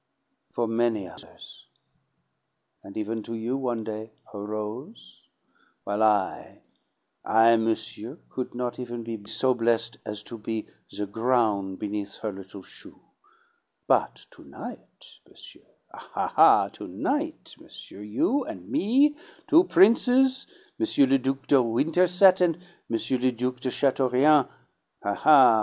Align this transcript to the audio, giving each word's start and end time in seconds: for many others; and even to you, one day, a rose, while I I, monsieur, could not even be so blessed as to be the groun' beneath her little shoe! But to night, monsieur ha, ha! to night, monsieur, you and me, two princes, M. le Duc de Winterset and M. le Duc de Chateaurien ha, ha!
for 0.51 0.67
many 0.67 1.07
others; 1.07 1.67
and 2.81 2.97
even 2.97 3.21
to 3.21 3.35
you, 3.35 3.55
one 3.55 3.83
day, 3.83 4.11
a 4.33 4.39
rose, 4.39 5.27
while 5.83 6.01
I 6.01 6.63
I, 7.23 7.55
monsieur, 7.57 8.17
could 8.31 8.55
not 8.55 8.79
even 8.79 9.03
be 9.03 9.23
so 9.27 9.53
blessed 9.53 9.97
as 10.03 10.23
to 10.23 10.39
be 10.39 10.65
the 10.91 11.05
groun' 11.05 11.75
beneath 11.75 12.15
her 12.15 12.31
little 12.31 12.63
shoe! 12.63 12.99
But 13.85 14.25
to 14.31 14.43
night, 14.43 15.19
monsieur 15.29 15.67
ha, 15.93 16.29
ha! 16.29 16.69
to 16.69 16.87
night, 16.87 17.55
monsieur, 17.59 18.01
you 18.01 18.43
and 18.45 18.67
me, 18.69 19.15
two 19.45 19.65
princes, 19.65 20.47
M. 20.79 21.09
le 21.11 21.19
Duc 21.19 21.45
de 21.45 21.61
Winterset 21.61 22.41
and 22.41 22.55
M. 22.89 22.99
le 23.21 23.31
Duc 23.31 23.59
de 23.59 23.69
Chateaurien 23.69 24.47
ha, 25.03 25.13
ha! 25.13 25.59